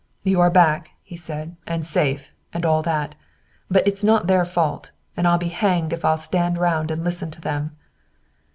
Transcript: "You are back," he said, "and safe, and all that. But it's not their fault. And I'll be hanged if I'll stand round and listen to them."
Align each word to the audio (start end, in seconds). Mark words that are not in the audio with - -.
"You 0.23 0.41
are 0.41 0.49
back," 0.49 0.93
he 1.03 1.15
said, 1.15 1.57
"and 1.67 1.85
safe, 1.85 2.31
and 2.53 2.65
all 2.65 2.81
that. 2.81 3.13
But 3.69 3.87
it's 3.87 4.03
not 4.03 4.25
their 4.25 4.45
fault. 4.45 4.89
And 5.15 5.27
I'll 5.27 5.37
be 5.37 5.49
hanged 5.49 5.93
if 5.93 6.03
I'll 6.03 6.17
stand 6.17 6.57
round 6.57 6.89
and 6.89 7.03
listen 7.03 7.29
to 7.29 7.41
them." 7.41 7.75